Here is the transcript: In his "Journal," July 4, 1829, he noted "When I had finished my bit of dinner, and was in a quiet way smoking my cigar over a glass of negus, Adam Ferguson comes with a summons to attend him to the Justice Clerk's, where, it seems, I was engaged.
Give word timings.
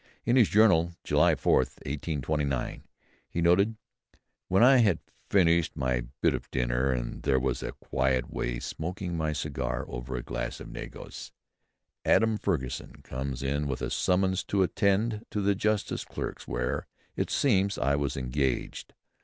In 0.25 0.35
his 0.35 0.49
"Journal," 0.49 0.95
July 1.03 1.35
4, 1.35 1.57
1829, 1.57 2.85
he 3.29 3.39
noted 3.39 3.77
"When 4.47 4.63
I 4.63 4.77
had 4.77 4.97
finished 5.29 5.75
my 5.77 6.07
bit 6.21 6.33
of 6.33 6.49
dinner, 6.49 6.91
and 6.91 7.23
was 7.23 7.61
in 7.61 7.69
a 7.69 7.73
quiet 7.73 8.27
way 8.33 8.59
smoking 8.59 9.15
my 9.15 9.31
cigar 9.31 9.85
over 9.87 10.15
a 10.15 10.23
glass 10.23 10.59
of 10.59 10.71
negus, 10.71 11.31
Adam 12.03 12.39
Ferguson 12.39 13.01
comes 13.03 13.43
with 13.43 13.83
a 13.83 13.91
summons 13.91 14.43
to 14.45 14.63
attend 14.63 15.13
him 15.13 15.23
to 15.29 15.39
the 15.39 15.53
Justice 15.53 16.03
Clerk's, 16.03 16.47
where, 16.47 16.87
it 17.15 17.29
seems, 17.29 17.77
I 17.77 17.95
was 17.95 18.17
engaged. 18.17 18.95